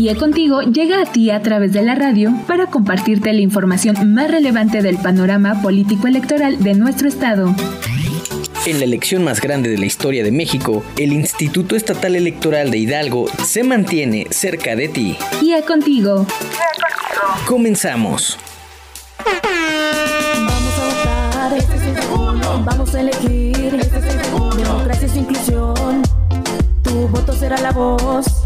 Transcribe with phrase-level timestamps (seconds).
[0.00, 4.30] IE Contigo llega a ti a través de la radio para compartirte la información más
[4.30, 7.54] relevante del panorama político electoral de nuestro estado.
[8.64, 12.78] En la elección más grande de la historia de México, el Instituto Estatal Electoral de
[12.78, 15.18] Hidalgo se mantiene cerca de ti.
[15.42, 16.26] IE Contigo.
[17.46, 18.38] Comenzamos.
[20.38, 22.62] Vamos a votar, este es el segundo.
[22.64, 24.56] Vamos a elegir, este es el segundo.
[24.56, 26.02] Democracia es inclusión,
[26.82, 28.39] tu voto será la voz.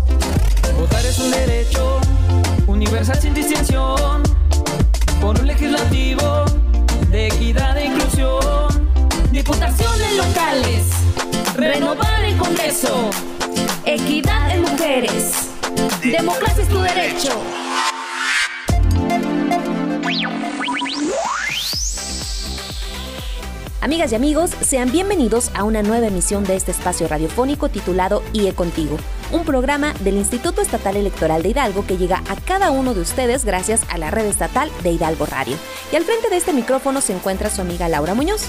[1.16, 2.00] Un derecho
[2.66, 4.22] universal sin distinción
[5.20, 6.44] por un legislativo
[7.10, 8.90] de equidad e inclusión.
[9.30, 10.86] Diputaciones locales,
[11.56, 13.10] renovar el Congreso,
[13.84, 15.50] equidad en mujeres.
[16.02, 17.30] Democracia es tu derecho.
[23.84, 28.54] Amigas y amigos, sean bienvenidos a una nueva emisión de este espacio radiofónico titulado IE
[28.54, 28.96] Contigo,
[29.34, 33.44] un programa del Instituto Estatal Electoral de Hidalgo que llega a cada uno de ustedes
[33.44, 35.56] gracias a la red estatal de Hidalgo Radio.
[35.92, 38.44] Y al frente de este micrófono se encuentra su amiga Laura Muñoz.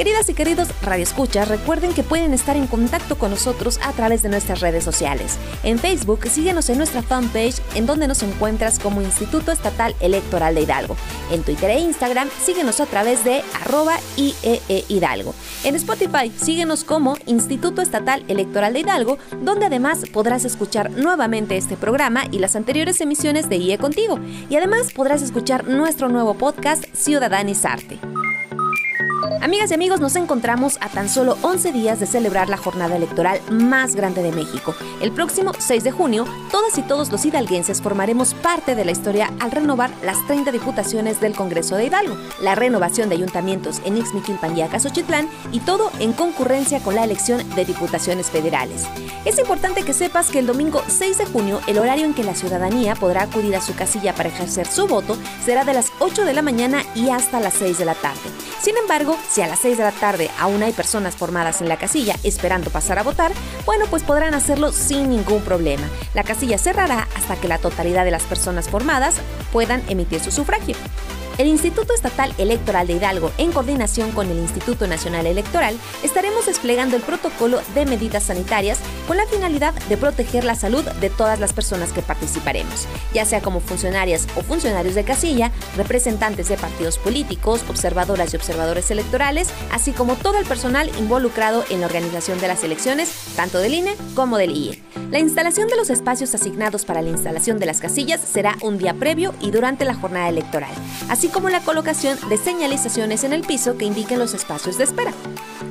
[0.00, 4.30] Queridas y queridos radioescuchas, recuerden que pueden estar en contacto con nosotros a través de
[4.30, 5.36] nuestras redes sociales.
[5.62, 10.62] En Facebook, síguenos en nuestra fanpage en donde nos encuentras como Instituto Estatal Electoral de
[10.62, 10.96] Hidalgo.
[11.30, 15.34] En Twitter e Instagram, síguenos a través de arroba IEE Hidalgo.
[15.64, 21.76] En Spotify, síguenos como Instituto Estatal Electoral de Hidalgo, donde además podrás escuchar nuevamente este
[21.76, 24.18] programa y las anteriores emisiones de IE Contigo.
[24.48, 27.98] Y además podrás escuchar nuestro nuevo podcast Ciudadanis Arte.
[29.42, 33.40] Amigas y amigos, nos encontramos a tan solo 11 días de celebrar la jornada electoral
[33.50, 34.74] más grande de México.
[35.00, 39.32] El próximo 6 de junio, todas y todos los hidalguenses formaremos parte de la historia
[39.40, 44.58] al renovar las 30 diputaciones del Congreso de Hidalgo, la renovación de ayuntamientos en Ixmiquilpan
[44.58, 48.86] y Acasochitlán y todo en concurrencia con la elección de diputaciones federales.
[49.24, 52.34] Es importante que sepas que el domingo 6 de junio, el horario en que la
[52.34, 56.34] ciudadanía podrá acudir a su casilla para ejercer su voto será de las 8 de
[56.34, 58.20] la mañana y hasta las 6 de la tarde.
[58.60, 61.76] Sin embargo, si a las 6 de la tarde aún hay personas formadas en la
[61.76, 63.32] casilla esperando pasar a votar,
[63.64, 65.88] bueno, pues podrán hacerlo sin ningún problema.
[66.14, 69.16] La casilla cerrará hasta que la totalidad de las personas formadas
[69.52, 70.74] puedan emitir su sufragio.
[71.38, 76.96] El Instituto Estatal Electoral de Hidalgo, en coordinación con el Instituto Nacional Electoral, estaremos desplegando
[76.96, 81.52] el protocolo de medidas sanitarias con la finalidad de proteger la salud de todas las
[81.52, 87.64] personas que participaremos, ya sea como funcionarias o funcionarios de casilla, representantes de partidos políticos,
[87.68, 92.64] observadoras y observadores electorales, así como todo el personal involucrado en la organización de las
[92.64, 94.82] elecciones, tanto del INE como del IE.
[95.10, 98.92] La instalación de los espacios asignados para la instalación de las casillas será un día
[98.92, 100.70] previo y durante la jornada electoral,
[101.08, 105.14] así como la colocación de señalizaciones en el piso que indiquen los espacios de espera.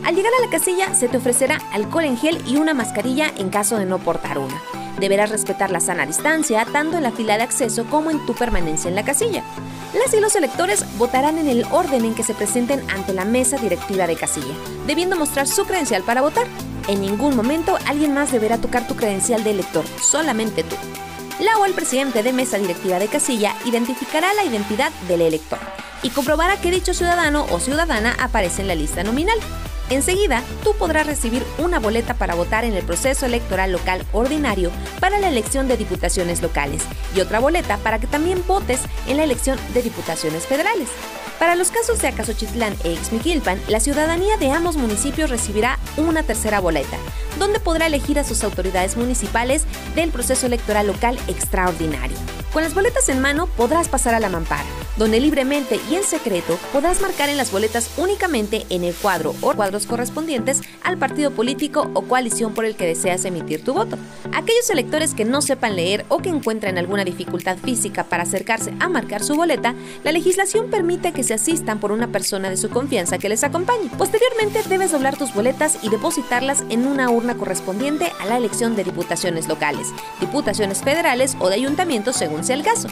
[0.03, 3.49] Al llegar a la casilla se te ofrecerá alcohol en gel y una mascarilla en
[3.49, 4.59] caso de no portar una.
[4.99, 8.89] Deberás respetar la sana distancia tanto en la fila de acceso como en tu permanencia
[8.89, 9.43] en la casilla.
[9.93, 13.57] Las y los electores votarán en el orden en que se presenten ante la mesa
[13.57, 14.55] directiva de casilla,
[14.87, 16.47] debiendo mostrar su credencial para votar.
[16.87, 20.75] En ningún momento alguien más deberá tocar tu credencial de elector, solamente tú.
[21.39, 25.59] La o el presidente de mesa directiva de casilla identificará la identidad del elector
[26.03, 29.37] y comprobará que dicho ciudadano o ciudadana aparece en la lista nominal.
[29.89, 35.19] Enseguida, tú podrás recibir una boleta para votar en el proceso electoral local ordinario para
[35.19, 36.83] la elección de diputaciones locales
[37.15, 40.89] y otra boleta para que también votes en la elección de diputaciones federales.
[41.39, 46.59] Para los casos de Acasochitlán e Ixmiquilpan, la ciudadanía de ambos municipios recibirá una tercera
[46.59, 46.97] boleta,
[47.39, 49.63] donde podrá elegir a sus autoridades municipales
[49.95, 52.17] del proceso electoral local extraordinario.
[52.51, 54.65] Con las boletas en mano podrás pasar a la mampara,
[54.99, 59.53] donde libremente y en secreto podrás marcar en las boletas únicamente en el cuadro o
[59.53, 63.97] cuadros correspondientes al partido político o coalición por el que deseas emitir tu voto.
[64.33, 68.89] Aquellos electores que no sepan leer o que encuentren alguna dificultad física para acercarse a
[68.89, 69.73] marcar su boleta,
[70.03, 73.89] la legislación permite que se asistan por una persona de su confianza que les acompañe.
[73.97, 78.83] Posteriormente debes doblar tus boletas y depositarlas en una urna correspondiente a la elección de
[78.83, 79.87] diputaciones locales,
[80.19, 82.89] diputaciones federales o de ayuntamientos según sea el caso.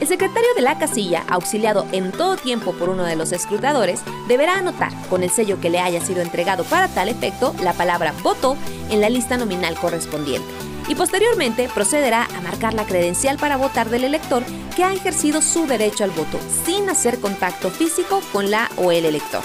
[0.00, 4.58] El secretario de la casilla, auxiliado en todo tiempo por uno de los escrutadores, deberá
[4.58, 8.56] anotar, con el sello que le haya sido entregado para tal efecto, la palabra voto
[8.90, 10.48] en la lista nominal correspondiente.
[10.86, 14.44] Y posteriormente procederá a marcar la credencial para votar del elector
[14.76, 19.04] que ha ejercido su derecho al voto sin hacer contacto físico con la o el
[19.04, 19.42] elector.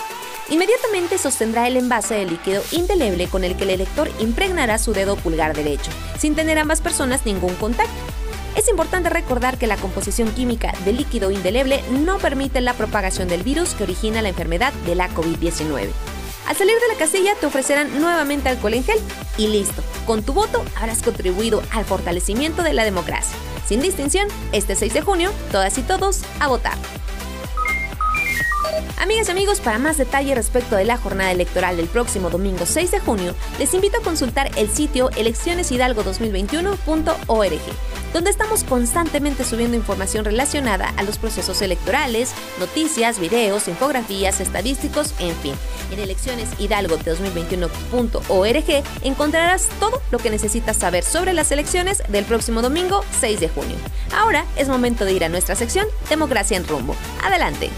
[0.49, 5.15] Inmediatamente sostendrá el envase de líquido indeleble con el que el elector impregnará su dedo
[5.15, 7.91] pulgar derecho, sin tener ambas personas ningún contacto.
[8.55, 13.43] Es importante recordar que la composición química del líquido indeleble no permite la propagación del
[13.43, 15.89] virus que origina la enfermedad de la COVID-19.
[16.47, 18.99] Al salir de la casilla te ofrecerán nuevamente alcohol en gel,
[19.37, 19.81] y listo.
[20.05, 23.35] Con tu voto habrás contribuido al fortalecimiento de la democracia.
[23.65, 26.77] Sin distinción, este 6 de junio, todas y todos a votar.
[28.97, 32.91] Amigas y amigos, para más detalle respecto de la jornada electoral del próximo domingo 6
[32.91, 37.59] de junio, les invito a consultar el sitio eleccioneshidalgo2021.org,
[38.13, 45.35] donde estamos constantemente subiendo información relacionada a los procesos electorales, noticias, videos, infografías, estadísticos, en
[45.35, 45.55] fin.
[45.91, 53.41] En eleccioneshidalgo2021.org encontrarás todo lo que necesitas saber sobre las elecciones del próximo domingo 6
[53.41, 53.75] de junio.
[54.15, 56.95] Ahora es momento de ir a nuestra sección Democracia en Rumbo.
[57.21, 57.69] Adelante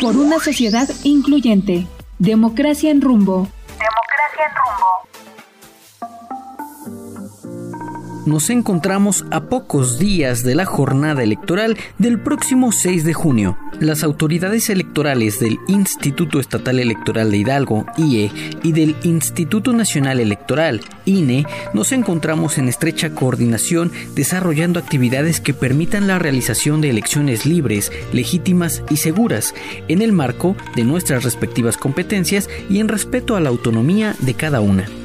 [0.00, 1.86] por una sociedad incluyente.
[2.18, 3.48] Democracia en rumbo.
[8.30, 13.58] Nos encontramos a pocos días de la jornada electoral del próximo 6 de junio.
[13.80, 18.30] Las autoridades electorales del Instituto Estatal Electoral de Hidalgo, IE,
[18.62, 21.44] y del Instituto Nacional Electoral, INE,
[21.74, 28.84] nos encontramos en estrecha coordinación desarrollando actividades que permitan la realización de elecciones libres, legítimas
[28.90, 29.54] y seguras,
[29.88, 34.60] en el marco de nuestras respectivas competencias y en respeto a la autonomía de cada
[34.60, 34.99] una.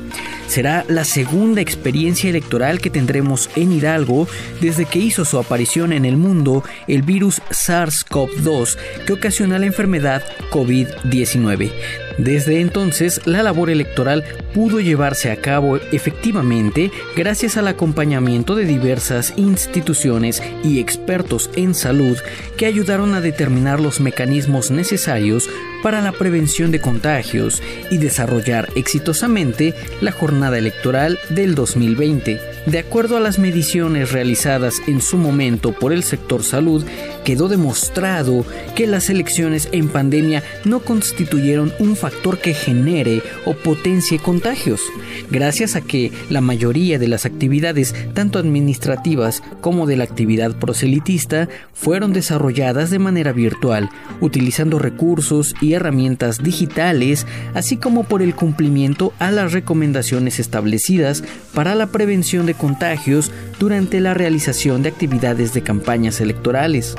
[0.48, 4.28] Será la segunda experiencia electoral que tendremos en Hidalgo
[4.62, 10.24] desde que hizo su aparición en el mundo el virus SARS-CoV-2 que ocasiona la enfermedad
[10.52, 12.05] COVID-19.
[12.18, 14.24] Desde entonces, la labor electoral
[14.54, 22.18] pudo llevarse a cabo efectivamente gracias al acompañamiento de diversas instituciones y expertos en salud
[22.58, 25.50] que ayudaron a determinar los mecanismos necesarios
[25.84, 32.55] para la prevención de contagios y desarrollar exitosamente la jornada electoral del 2020.
[32.66, 36.84] De acuerdo a las mediciones realizadas en su momento por el sector salud,
[37.24, 38.44] quedó demostrado
[38.76, 44.82] que las elecciones en pandemia no constituyeron un factor que genere o potencie contagios,
[45.30, 51.48] gracias a que la mayoría de las actividades, tanto administrativas como de la actividad proselitista,
[51.74, 53.92] fueron desarrolladas de manera virtual,
[54.22, 61.24] utilizando recursos y herramientas digitales, así como por el cumplimiento a las recomendaciones establecidas
[61.54, 66.96] para la prevención de contagios durante la realización de actividades de campañas electorales.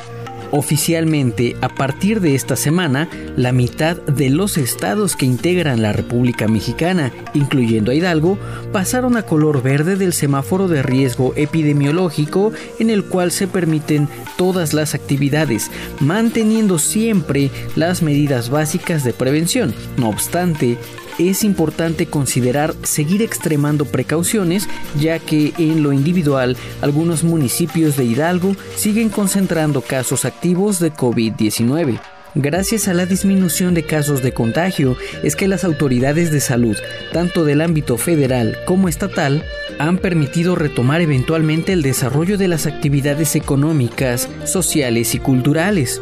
[0.53, 6.47] Oficialmente, a partir de esta semana, la mitad de los estados que integran la República
[6.47, 8.39] Mexicana, incluyendo a Hidalgo,
[8.73, 14.73] pasaron a color verde del semáforo de riesgo epidemiológico en el cual se permiten todas
[14.73, 19.75] las actividades, manteniendo siempre las medidas básicas de prevención.
[19.97, 20.79] No obstante,
[21.19, 24.69] es importante considerar seguir extremando precauciones,
[24.99, 32.01] ya que en lo individual algunos municipios de Hidalgo siguen concentrando casos activos de COVID-19.
[32.39, 36.77] Gracias a la disminución de casos de contagio es que las autoridades de salud,
[37.11, 39.43] tanto del ámbito federal como estatal,
[39.79, 46.01] han permitido retomar eventualmente el desarrollo de las actividades económicas, sociales y culturales.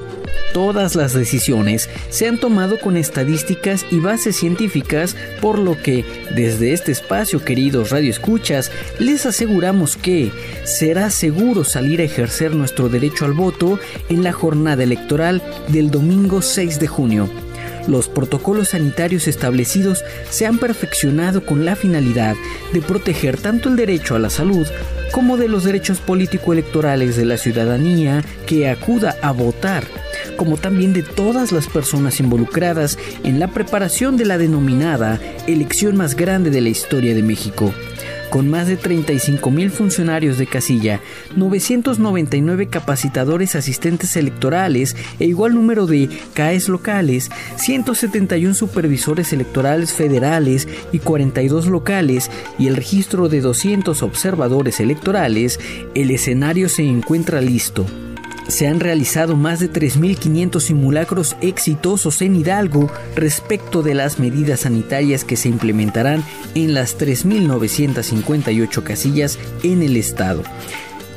[0.52, 6.04] Todas las decisiones se han tomado con estadísticas y bases científicas, por lo que
[6.36, 10.30] desde este espacio, queridos radioescuchas, les aseguramos que
[10.64, 16.40] será seguro salir a ejercer nuestro derecho al voto en la jornada electoral del domingo
[16.40, 17.43] 6 de junio.
[17.86, 22.34] Los protocolos sanitarios establecidos se han perfeccionado con la finalidad
[22.72, 24.66] de proteger tanto el derecho a la salud
[25.12, 29.84] como de los derechos político-electorales de la ciudadanía que acuda a votar
[30.36, 36.16] como también de todas las personas involucradas en la preparación de la denominada elección más
[36.16, 37.72] grande de la historia de México
[38.34, 41.00] con más de 35 mil funcionarios de casilla,
[41.36, 50.98] 999 capacitadores asistentes electorales e igual número de CAES locales, 171 supervisores electorales federales y
[50.98, 55.60] 42 locales y el registro de 200 observadores electorales,
[55.94, 57.86] el escenario se encuentra listo.
[58.48, 65.24] Se han realizado más de 3.500 simulacros exitosos en Hidalgo respecto de las medidas sanitarias
[65.24, 66.22] que se implementarán
[66.54, 70.42] en las 3.958 casillas en el estado.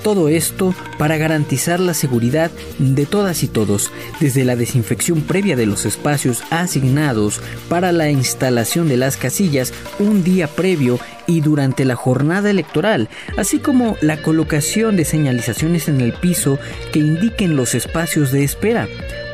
[0.08, 2.50] Todo esto para garantizar la seguridad
[2.80, 8.88] de todas y todos, desde la desinfección previa de los espacios asignados para la instalación
[8.88, 10.98] de las casillas un día previo
[11.28, 16.58] y durante la jornada electoral, así como la colocación de señalizaciones en el piso
[16.94, 18.88] que indiquen los espacios de espera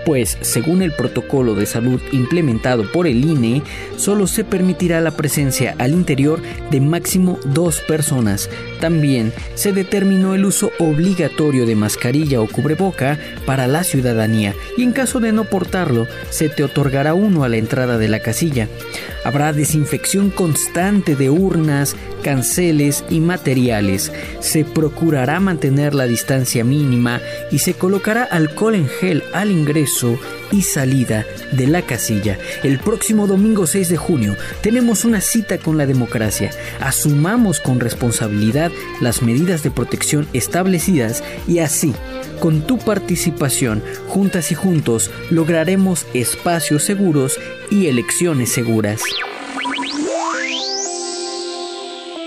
[0.05, 3.61] pues según el protocolo de salud implementado por el INE,
[3.97, 6.41] solo se permitirá la presencia al interior
[6.71, 8.49] de máximo dos personas.
[8.79, 14.91] También se determinó el uso obligatorio de mascarilla o cubreboca para la ciudadanía y en
[14.91, 18.67] caso de no portarlo, se te otorgará uno a la entrada de la casilla.
[19.23, 24.11] Habrá desinfección constante de urnas, canceles y materiales.
[24.39, 30.17] Se procurará mantener la distancia mínima y se colocará alcohol en gel al ingreso
[30.51, 32.37] y salida de la casilla.
[32.63, 36.51] El próximo domingo 6 de junio tenemos una cita con la democracia.
[36.79, 41.93] Asumamos con responsabilidad las medidas de protección establecidas y así,
[42.43, 47.39] con tu participación, juntas y juntos, lograremos espacios seguros
[47.71, 49.01] y elecciones seguras.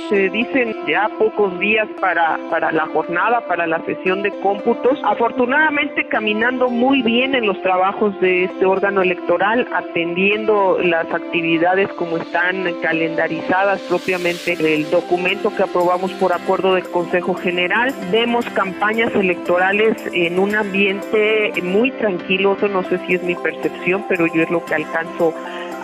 [0.09, 4.99] Se dicen ya pocos días para, para la jornada, para la sesión de cómputos.
[5.05, 12.19] Afortunadamente caminando muy bien en los trabajos de este órgano electoral, atendiendo las actividades como
[12.19, 17.93] están calendarizadas propiamente el documento que aprobamos por acuerdo del Consejo General.
[18.11, 24.05] Vemos campañas electorales en un ambiente muy tranquilo, eso no sé si es mi percepción,
[24.09, 25.35] pero yo es lo que alcanzo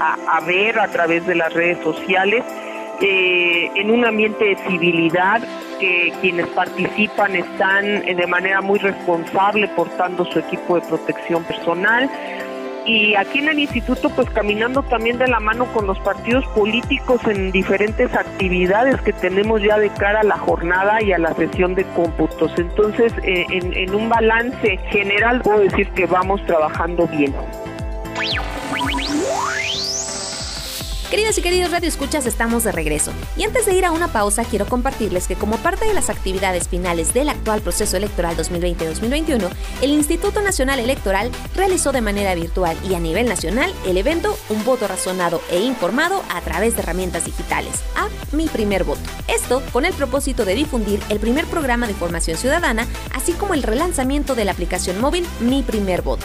[0.01, 2.45] a, a ver a través de las redes sociales
[3.01, 5.43] eh, en un ambiente de civilidad,
[5.81, 12.11] que quienes participan están eh, de manera muy responsable portando su equipo de protección personal.
[12.85, 17.21] Y aquí en el instituto, pues caminando también de la mano con los partidos políticos
[17.27, 21.77] en diferentes actividades que tenemos ya de cara a la jornada y a la sesión
[21.77, 22.53] de cómputos.
[22.59, 27.33] Entonces, eh, en, en un balance general, puedo decir que vamos trabajando bien.
[31.13, 33.13] Queridos y queridos Radio Escuchas, estamos de regreso.
[33.37, 36.69] Y antes de ir a una pausa, quiero compartirles que como parte de las actividades
[36.69, 39.51] finales del actual proceso electoral 2020-2021,
[39.83, 44.65] el Instituto Nacional Electoral realizó de manera virtual y a nivel nacional el evento Un
[44.65, 49.03] voto razonado e informado a través de herramientas digitales, a Mi Primer Voto.
[49.29, 53.63] Esto con el propósito de difundir el primer programa de formación ciudadana, así como el
[53.65, 56.25] relanzamiento de la aplicación móvil Mi Primer Voto.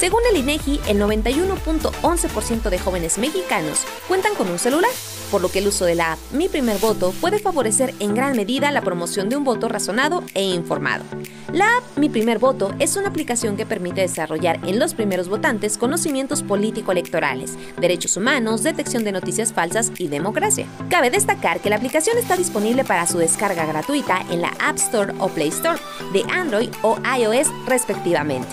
[0.00, 4.90] Según el INEGI, el 91.11% de jóvenes mexicanos cuentan con un celular,
[5.30, 8.34] por lo que el uso de la app Mi Primer Voto puede favorecer en gran
[8.34, 11.04] medida la promoción de un voto razonado e informado.
[11.52, 15.76] La app Mi Primer Voto es una aplicación que permite desarrollar en los primeros votantes
[15.76, 20.66] conocimientos político-electorales, derechos humanos, detección de noticias falsas y democracia.
[20.88, 25.12] Cabe destacar que la aplicación está disponible para su descarga gratuita en la App Store
[25.18, 25.78] o Play Store
[26.14, 28.48] de Android o iOS respectivamente.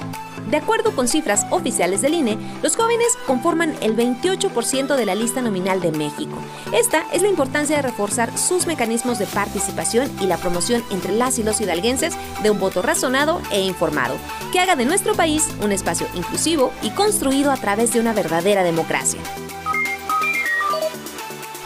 [0.50, 5.42] De acuerdo con cifras oficiales del INE, los jóvenes conforman el 28% de la lista
[5.42, 6.38] nominal de México.
[6.72, 11.38] Esta es la importancia de reforzar sus mecanismos de participación y la promoción entre las
[11.38, 14.16] y los hidalguenses de un voto razonado e informado,
[14.54, 18.64] que haga de nuestro país un espacio inclusivo y construido a través de una verdadera
[18.64, 19.20] democracia.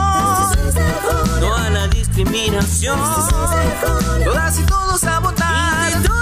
[0.62, 2.98] 6 de junio, No a la discriminación.
[2.98, 3.32] 6 de
[3.86, 6.15] junio, Todas y todos a votar.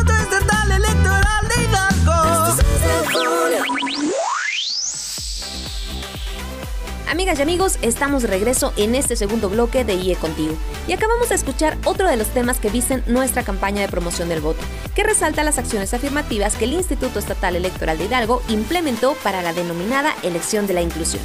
[7.10, 10.54] Amigas y amigos, estamos de regreso en este segundo bloque de IE Contigo.
[10.88, 14.40] Y acabamos de escuchar otro de los temas que visten nuestra campaña de promoción del
[14.40, 14.60] voto,
[14.94, 19.52] que resalta las acciones afirmativas que el Instituto Estatal Electoral de Hidalgo implementó para la
[19.52, 21.22] denominada elección de la inclusión.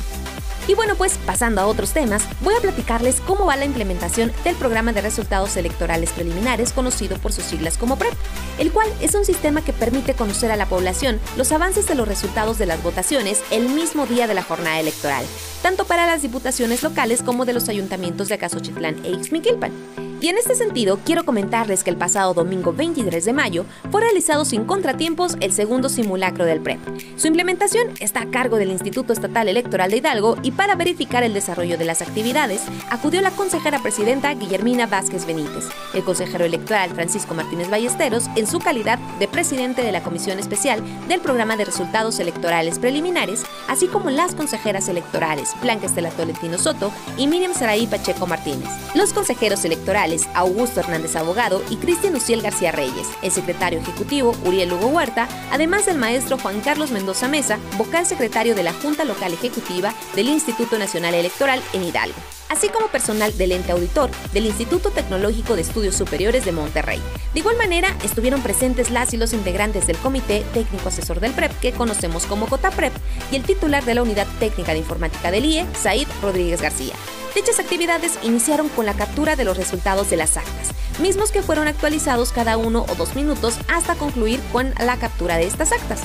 [0.69, 4.55] Y bueno, pues pasando a otros temas, voy a platicarles cómo va la implementación del
[4.55, 8.13] programa de resultados electorales preliminares conocido por sus siglas como PREP,
[8.59, 12.07] el cual es un sistema que permite conocer a la población los avances de los
[12.07, 15.25] resultados de las votaciones el mismo día de la jornada electoral,
[15.63, 20.08] tanto para las diputaciones locales como de los ayuntamientos de Acasochitlán e Ixmiquilpan.
[20.21, 24.43] Y en este sentido, quiero comentarles que el pasado domingo 23 de mayo fue realizado
[24.43, 26.79] sin contratiempos el segundo simulacro del PREP.
[27.15, 31.33] Su implementación está a cargo del Instituto Estatal Electoral de Hidalgo y para verificar el
[31.33, 37.33] desarrollo de las actividades, acudió la consejera presidenta Guillermina Vázquez Benítez, el consejero electoral Francisco
[37.33, 42.19] Martínez Ballesteros en su calidad de presidente de la Comisión Especial del Programa de Resultados
[42.19, 48.27] Electorales Preliminares, así como las consejeras electorales Blanca Estela Tolentino Soto y Miriam Saraí Pacheco
[48.27, 48.67] Martínez.
[48.95, 54.73] Los consejeros electorales Augusto Hernández Abogado y Cristian Uciel García Reyes, el secretario ejecutivo Uriel
[54.73, 59.33] Hugo Huerta, además del maestro Juan Carlos Mendoza Mesa, vocal secretario de la Junta Local
[59.33, 62.15] Ejecutiva del Instituto Nacional Electoral en Hidalgo
[62.49, 66.99] así como personal del ente auditor del Instituto Tecnológico de Estudios Superiores de Monterrey.
[67.33, 71.57] De igual manera, estuvieron presentes las y los integrantes del Comité Técnico Asesor del PREP,
[71.59, 72.93] que conocemos como COTAPREP,
[73.31, 76.95] y el titular de la Unidad Técnica de Informática del IE, Said Rodríguez García.
[77.39, 81.69] Dichas actividades iniciaron con la captura de los resultados de las actas, mismos que fueron
[81.69, 86.01] actualizados cada uno o dos minutos hasta concluir con la captura de estas actas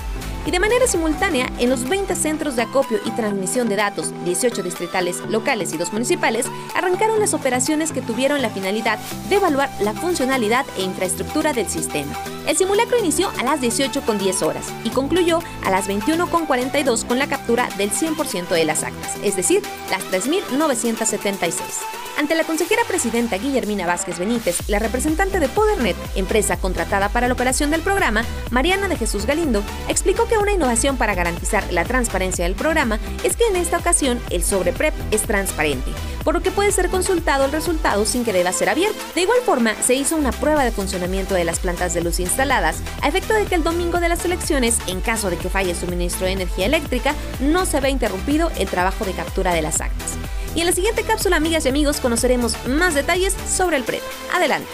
[0.46, 4.62] y de manera simultánea en los 20 centros de acopio y transmisión de datos, 18
[4.62, 8.98] distritales locales y 2 municipales, arrancaron las operaciones que tuvieron la finalidad
[9.28, 12.12] de evaluar la funcionalidad e infraestructura del sistema.
[12.46, 17.68] El simulacro inició a las 18.10 horas y concluyó a las 21.42 con la captura
[17.78, 22.03] del 100% de las actas, es decir, las 3.976.
[22.16, 27.34] Ante la consejera presidenta Guillermina Vázquez Benítez, la representante de Podernet, empresa contratada para la
[27.34, 32.44] operación del programa, Mariana de Jesús Galindo, explicó que una innovación para garantizar la transparencia
[32.44, 35.90] del programa es que en esta ocasión el sobreprep es transparente,
[36.22, 38.98] por lo que puede ser consultado el resultado sin que deba ser abierto.
[39.16, 42.76] De igual forma, se hizo una prueba de funcionamiento de las plantas de luz instaladas
[43.02, 45.76] a efecto de que el domingo de las elecciones, en caso de que falle el
[45.76, 50.16] suministro de energía eléctrica, no se vea interrumpido el trabajo de captura de las actas.
[50.54, 54.02] Y en la siguiente cápsula, amigas y amigos, conoceremos más detalles sobre el PREP.
[54.34, 54.68] Adelante.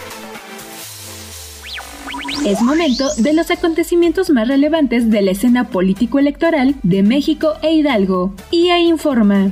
[2.45, 8.33] Es momento de los acontecimientos más relevantes de la escena político-electoral de México e Hidalgo.
[8.51, 9.45] IA informa.
[9.45, 9.49] IA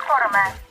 [0.00, 0.63] informa.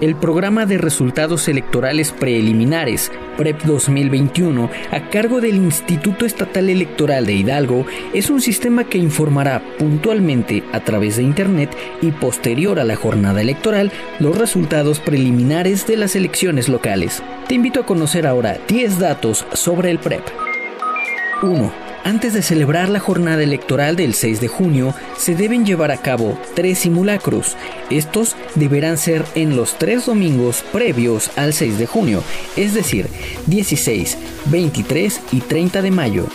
[0.00, 7.32] El programa de resultados electorales preliminares, PREP 2021, a cargo del Instituto Estatal Electoral de
[7.32, 12.96] Hidalgo, es un sistema que informará puntualmente a través de Internet y posterior a la
[12.96, 17.22] jornada electoral los resultados preliminares de las elecciones locales.
[17.48, 20.24] Te invito a conocer ahora 10 datos sobre el PREP.
[21.42, 25.96] 1 antes de celebrar la jornada electoral del 6 de junio, se deben llevar a
[25.96, 27.56] cabo tres simulacros.
[27.90, 32.22] Estos deberán ser en los tres domingos previos al 6 de junio,
[32.54, 33.08] es decir,
[33.46, 36.26] 16, 23 y 30 de mayo.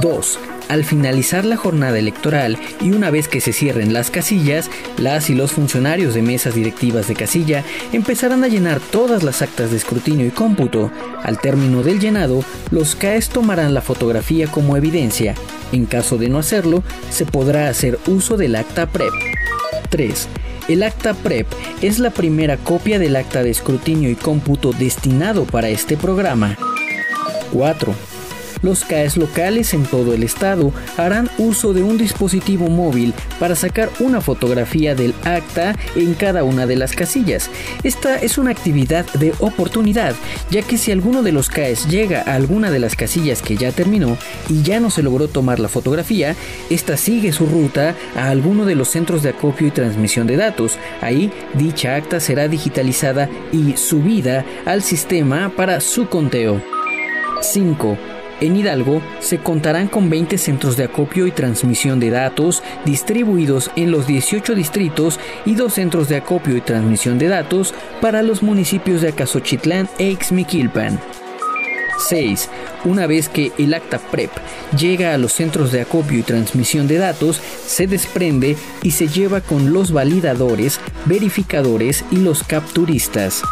[0.00, 5.30] 2 al finalizar la jornada electoral y una vez que se cierren las casillas, las
[5.30, 9.76] y los funcionarios de mesas directivas de casilla empezarán a llenar todas las actas de
[9.76, 10.90] escrutinio y cómputo.
[11.22, 15.34] Al término del llenado, los CAES tomarán la fotografía como evidencia.
[15.72, 19.12] En caso de no hacerlo, se podrá hacer uso del acta PREP.
[19.90, 20.28] 3.
[20.68, 21.46] El acta PREP
[21.80, 26.56] es la primera copia del acta de escrutinio y cómputo destinado para este programa.
[27.52, 28.15] 4
[28.62, 33.90] los CAES locales en todo el estado harán uso de un dispositivo móvil para sacar
[34.00, 37.50] una fotografía del acta en cada una de las casillas.
[37.82, 40.14] Esta es una actividad de oportunidad,
[40.50, 43.72] ya que si alguno de los CAES llega a alguna de las casillas que ya
[43.72, 44.16] terminó
[44.48, 46.34] y ya no se logró tomar la fotografía,
[46.70, 50.78] esta sigue su ruta a alguno de los centros de acopio y transmisión de datos.
[51.00, 56.62] Ahí dicha acta será digitalizada y subida al sistema para su conteo.
[57.40, 58.15] 5.
[58.40, 63.90] En Hidalgo se contarán con 20 centros de acopio y transmisión de datos distribuidos en
[63.90, 67.72] los 18 distritos y dos centros de acopio y transmisión de datos
[68.02, 71.00] para los municipios de Acasochitlán e Ixmiquilpan.
[72.08, 72.50] 6.
[72.84, 74.30] Una vez que el acta PREP
[74.78, 79.40] llega a los centros de acopio y transmisión de datos, se desprende y se lleva
[79.40, 83.42] con los validadores, verificadores y los capturistas.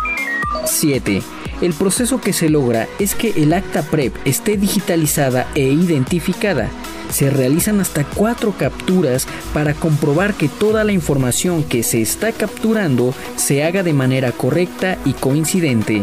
[0.66, 1.23] 7.
[1.64, 6.68] El proceso que se logra es que el acta PREP esté digitalizada e identificada.
[7.09, 13.14] Se realizan hasta cuatro capturas para comprobar que toda la información que se está capturando
[13.37, 16.03] se haga de manera correcta y coincidente.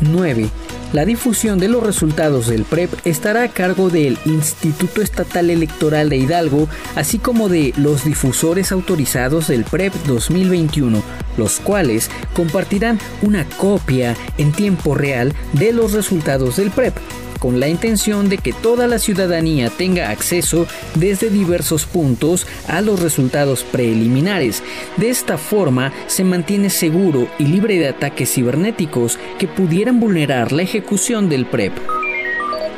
[0.01, 0.51] 9.
[0.93, 6.19] La difusión de los resultados del PREP estará a cargo del Instituto Estatal Electoral de
[6.19, 11.03] Hidalgo, así como de los difusores autorizados del PREP 2021,
[11.39, 16.95] los cuales compartirán una copia en tiempo real de los resultados del PREP
[17.43, 23.01] con la intención de que toda la ciudadanía tenga acceso desde diversos puntos a los
[23.01, 24.63] resultados preliminares.
[24.97, 30.63] De esta forma se mantiene seguro y libre de ataques cibernéticos que pudieran vulnerar la
[30.63, 32.02] ejecución del PREP.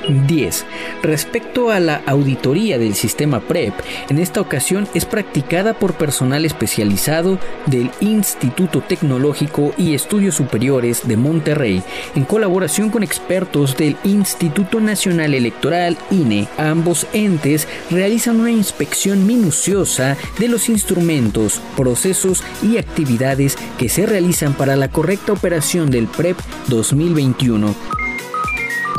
[0.08, 0.64] 10.
[1.02, 3.74] Respecto a la auditoría del sistema PREP,
[4.08, 11.16] en esta ocasión es practicada por personal especializado del Instituto Tecnológico y Estudios Superiores de
[11.16, 11.82] Monterrey,
[12.14, 16.48] en colaboración con expertos del Instituto Nacional Electoral INE.
[16.58, 24.54] Ambos entes realizan una inspección minuciosa de los instrumentos, procesos y actividades que se realizan
[24.54, 26.38] para la correcta operación del PREP
[26.68, 28.03] 2021.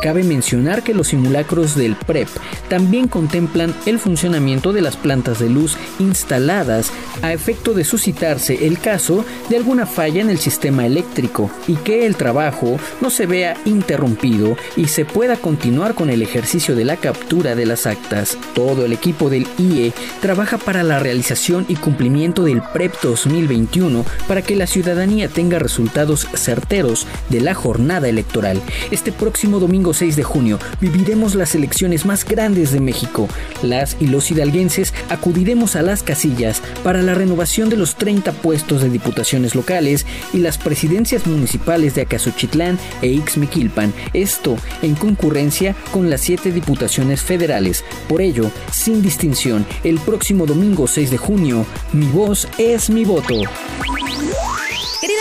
[0.06, 2.28] Cabe mencionar que los simulacros del PREP
[2.70, 6.92] también contemplan el funcionamiento de las plantas de luz instaladas
[7.24, 12.06] a efecto de suscitarse el caso de alguna falla en el sistema eléctrico y que
[12.06, 16.98] el trabajo no se vea interrumpido y se pueda continuar con el ejercicio de la
[16.98, 18.38] captura de las actas.
[18.54, 19.92] Todo el equipo del IE
[20.22, 26.28] trabaja para la realización y cumplimiento del PREP 2021 para que la ciudadanía tenga resultados
[26.36, 28.62] certeros de la jornada electoral.
[28.92, 33.28] Este próximo domingo 6 de junio viviremos las elecciones más grandes de México.
[33.64, 38.82] Las y los hidalguenses acudiremos a las casillas para la renovación de los 30 puestos
[38.82, 43.94] de diputaciones locales y las presidencias municipales de Acasochitlán e Ixmiquilpan.
[44.14, 47.84] Esto en concurrencia con las 7 diputaciones federales.
[48.08, 53.36] Por ello, sin distinción, el próximo domingo 6 de junio, mi voz es mi voto.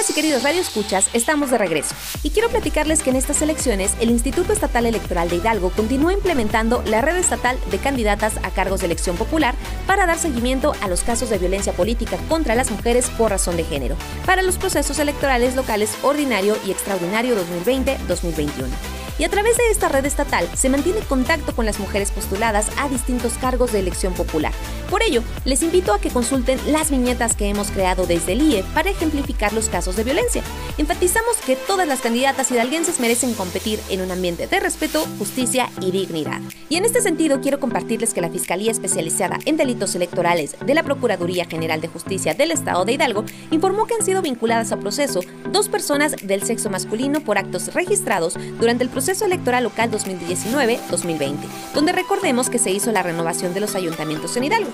[0.05, 1.95] Queridas y queridos radioescuchas, estamos de regreso.
[2.23, 6.83] Y quiero platicarles que en estas elecciones el Instituto Estatal Electoral de Hidalgo continúa implementando
[6.87, 9.55] la red estatal de candidatas a cargos de elección popular
[9.87, 13.65] para dar seguimiento a los casos de violencia política contra las mujeres por razón de
[13.65, 19.89] género para los procesos electorales locales ordinario y extraordinario 2020-2021 y a través de esta
[19.89, 24.53] red estatal se mantiene contacto con las mujeres postuladas a distintos cargos de elección popular.
[24.91, 28.65] Por ello, les invito a que consulten las viñetas que hemos creado desde el IE
[28.75, 30.43] para ejemplificar los casos de violencia.
[30.79, 35.91] Enfatizamos que todas las candidatas hidalguenses merecen competir en un ambiente de respeto, justicia y
[35.91, 36.41] dignidad.
[36.69, 40.83] Y en este sentido quiero compartirles que la Fiscalía Especializada en Delitos Electorales de la
[40.83, 45.21] Procuraduría General de Justicia del Estado de Hidalgo informó que han sido vinculadas a proceso
[45.51, 51.37] dos personas del sexo masculino por actos registrados durante el proceso proceso electoral local 2019-2020,
[51.75, 54.71] donde recordemos que se hizo la renovación de los ayuntamientos en Hidalgo.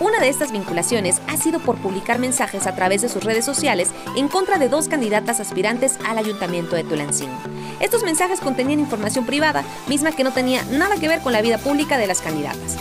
[0.00, 3.90] Una de estas vinculaciones ha sido por publicar mensajes a través de sus redes sociales
[4.16, 7.38] en contra de dos candidatas aspirantes al ayuntamiento de Tulancingo.
[7.78, 11.58] Estos mensajes contenían información privada, misma que no tenía nada que ver con la vida
[11.58, 12.78] pública de las candidatas.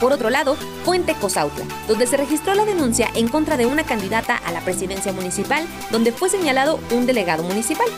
[0.00, 3.84] Por otro lado, fue en Tecozautla, donde se registró la denuncia en contra de una
[3.84, 7.88] candidata a la presidencia municipal, donde fue señalado un delegado municipal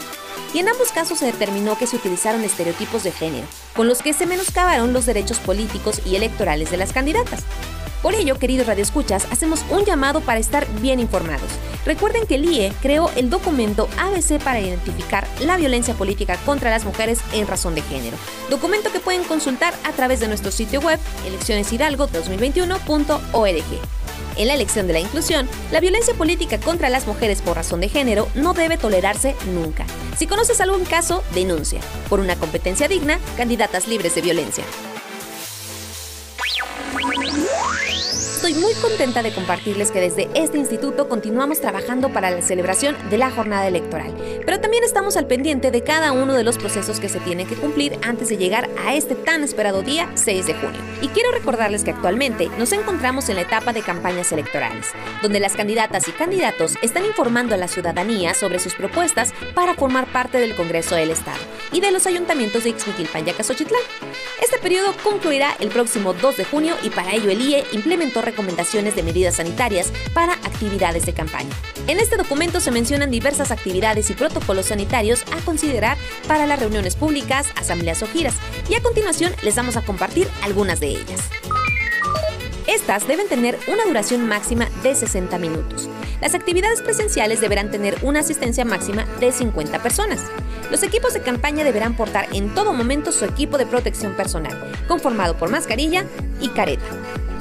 [0.55, 4.12] y en ambos casos se determinó que se utilizaron estereotipos de género, con los que
[4.12, 7.45] se menoscabaron los derechos políticos y electorales de las candidatas.
[8.03, 11.49] Por ello, queridos radioescuchas, hacemos un llamado para estar bien informados.
[11.87, 16.85] Recuerden que el IE creó el documento ABC para identificar la violencia política contra las
[16.85, 18.17] mujeres en razón de género,
[18.51, 24.02] documento que pueden consultar a través de nuestro sitio web eleccioneshidalgo2021.org.
[24.37, 27.88] En la elección de la inclusión, la violencia política contra las mujeres por razón de
[27.88, 29.87] género no debe tolerarse nunca.
[30.16, 31.81] Si conoces algún caso, denuncia.
[32.09, 34.64] Por una competencia digna, candidatas libres de violencia.
[38.43, 43.17] Estoy muy contenta de compartirles que desde este instituto continuamos trabajando para la celebración de
[43.17, 44.13] la jornada electoral,
[44.45, 47.55] pero también estamos al pendiente de cada uno de los procesos que se tienen que
[47.55, 50.81] cumplir antes de llegar a este tan esperado día 6 de junio.
[51.01, 54.89] Y quiero recordarles que actualmente nos encontramos en la etapa de campañas electorales,
[55.23, 60.07] donde las candidatas y candidatos están informando a la ciudadanía sobre sus propuestas para formar
[60.09, 61.39] parte del Congreso del Estado
[61.71, 63.83] y de los ayuntamientos de Ixmiquilpan y Acasochitlán.
[64.43, 68.97] Este periodo concluirá el próximo 2 de junio y para ello el IE implementó recomendaciones
[68.97, 71.51] de medidas sanitarias para actividades de campaña.
[71.87, 76.97] En este documento se mencionan diversas actividades y protocolos sanitarios a considerar para las reuniones
[76.97, 78.35] públicas, asambleas o giras,
[78.68, 81.21] y a continuación les vamos a compartir algunas de ellas.
[82.66, 85.90] Estas deben tener una duración máxima de 60 minutos.
[86.23, 90.21] Las actividades presenciales deberán tener una asistencia máxima de 50 personas.
[90.71, 95.37] Los equipos de campaña deberán portar en todo momento su equipo de protección personal, conformado
[95.37, 96.07] por mascarilla
[96.40, 96.87] y careta.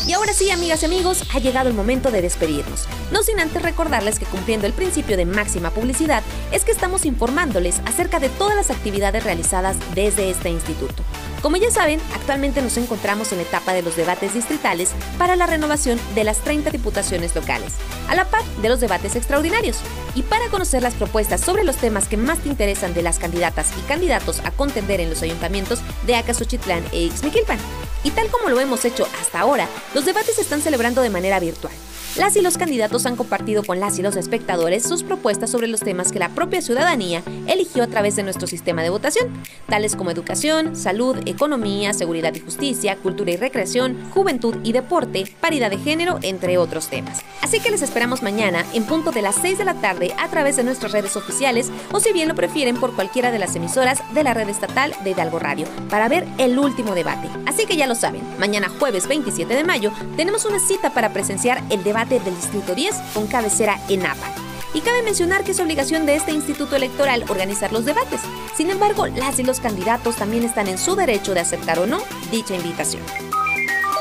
[0.06, 2.86] Y ahora sí, amigas y amigos, ha llegado el momento de despedirnos.
[3.10, 7.80] No sin antes recordarles que cumpliendo el principio de máxima publicidad es que estamos informándoles
[7.86, 11.02] acerca de todas las actividades realizadas desde este instituto.
[11.42, 15.46] Como ya saben, actualmente nos encontramos en la etapa de los debates distritales para la
[15.46, 17.74] renovación de las 30 diputaciones locales,
[18.08, 19.78] a la par de los debates extraordinarios.
[20.14, 23.72] Y para conocer las propuestas sobre los temas que más te interesan de las candidatas
[23.78, 27.58] y candidatos a contender en los ayuntamientos de Acasochitlán e Ixmiquilpan.
[28.06, 31.40] Y tal como lo hemos hecho hasta ahora, los debates se están celebrando de manera
[31.40, 31.74] virtual.
[32.18, 35.80] Las y los candidatos han compartido con las y los espectadores sus propuestas sobre los
[35.80, 39.28] temas que la propia ciudadanía eligió a través de nuestro sistema de votación,
[39.68, 45.68] tales como educación, salud, economía, seguridad y justicia, cultura y recreación, juventud y deporte, paridad
[45.68, 47.20] de género, entre otros temas.
[47.42, 50.56] Así que les esperamos mañana en punto de las 6 de la tarde a través
[50.56, 54.24] de nuestras redes oficiales o si bien lo prefieren por cualquiera de las emisoras de
[54.24, 57.28] la red estatal de Hidalgo Radio para ver el último debate.
[57.44, 61.62] Así que ya lo saben, mañana jueves 27 de mayo tenemos una cita para presenciar
[61.68, 64.34] el del Distrito 10 con cabecera en APA.
[64.74, 68.20] Y cabe mencionar que es obligación de este instituto electoral organizar los debates.
[68.56, 72.00] Sin embargo, las y los candidatos también están en su derecho de aceptar o no
[72.30, 73.02] dicha invitación.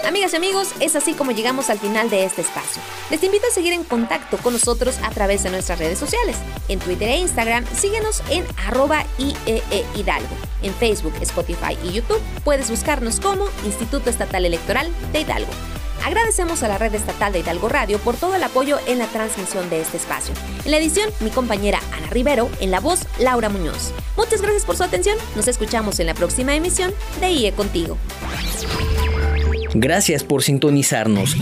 [0.06, 2.80] Amigas y amigos, es así como llegamos al final de este espacio.
[3.10, 6.38] Les invito a seguir en contacto con nosotros a través de nuestras redes sociales.
[6.68, 10.36] En Twitter e Instagram, síguenos en arroba IEE Hidalgo.
[10.62, 15.52] En Facebook, Spotify y YouTube puedes buscarnos como Instituto Estatal Electoral de Hidalgo.
[16.06, 19.68] Agradecemos a la red estatal de Hidalgo Radio por todo el apoyo en la transmisión
[19.72, 20.36] de este espacio.
[20.64, 23.92] En la edición, mi compañera Ana Rivero, en la voz, Laura Muñoz.
[24.16, 25.18] Muchas gracias por su atención.
[25.36, 27.98] Nos escuchamos en la próxima emisión de IE Contigo.
[29.74, 31.36] Gracias por sintonizarnos.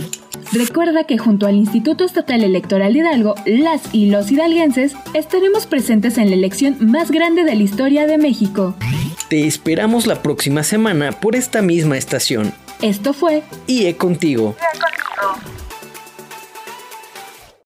[0.54, 6.17] Recuerda que junto al Instituto Estatal Electoral de Hidalgo, las y los hidalguenses estaremos presentes
[6.17, 8.76] en la elección más grande de la historia de México.
[9.30, 12.54] Te esperamos la próxima semana por esta misma estación.
[12.84, 14.58] Esto fue IE Contigo.
[14.60, 15.62] IE Contigo.